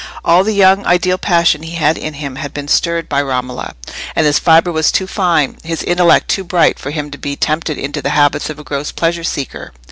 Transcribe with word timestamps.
All 0.25 0.43
the 0.43 0.55
young 0.55 0.83
ideal 0.87 1.19
passion 1.19 1.61
he 1.61 1.75
had 1.75 1.95
in 1.95 2.15
him 2.15 2.37
had 2.37 2.55
been 2.55 2.67
stirred 2.67 3.07
by 3.07 3.21
Romola, 3.21 3.75
and 4.15 4.25
his 4.25 4.39
fibre 4.39 4.71
was 4.71 4.91
too 4.91 5.05
fine, 5.05 5.59
his 5.63 5.83
intellect 5.83 6.27
too 6.27 6.43
bright, 6.43 6.79
for 6.79 6.89
him 6.89 7.11
to 7.11 7.19
be 7.19 7.35
tempted 7.35 7.77
into 7.77 8.01
the 8.01 8.09
habits 8.17 8.49
of 8.49 8.57
a 8.57 8.63
gross 8.63 8.91
pleasure 8.91 9.23
seeker. 9.23 9.71